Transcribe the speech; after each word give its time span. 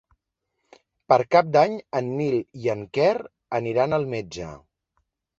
Per 1.11 1.17
Cap 1.35 1.49
d'Any 1.55 1.75
en 1.99 2.09
Nil 2.21 2.37
i 2.63 2.71
en 2.75 2.81
Quer 2.99 3.11
aniran 3.59 3.93
al 3.99 4.07
metge. 4.15 4.49